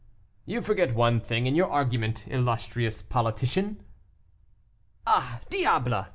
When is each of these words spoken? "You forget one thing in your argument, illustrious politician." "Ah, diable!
"You 0.47 0.63
forget 0.63 0.95
one 0.95 1.19
thing 1.19 1.45
in 1.45 1.53
your 1.53 1.69
argument, 1.69 2.25
illustrious 2.27 3.03
politician." 3.03 3.83
"Ah, 5.05 5.41
diable! 5.51 6.07